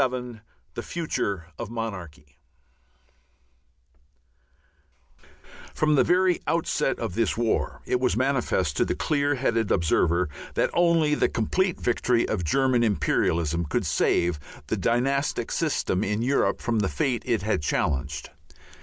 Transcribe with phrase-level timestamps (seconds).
[0.01, 0.39] VII
[0.73, 2.39] THE FUTURE OF MONARCHY
[5.75, 10.27] From the very outset of this war it was manifest to the clear headed observer
[10.55, 16.61] that only the complete victory of German imperialism could save the dynastic system in Europe
[16.61, 18.31] from the fate that it had challenged.